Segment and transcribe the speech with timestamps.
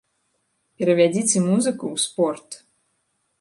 [0.81, 2.49] Перавядзіце музыку ў спорт.